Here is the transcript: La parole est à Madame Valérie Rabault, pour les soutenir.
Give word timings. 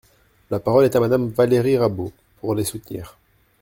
La 0.49 0.57
parole 0.59 0.85
est 0.85 0.95
à 0.95 0.99
Madame 0.99 1.29
Valérie 1.29 1.77
Rabault, 1.77 2.11
pour 2.39 2.55
les 2.55 2.63
soutenir. 2.63 3.19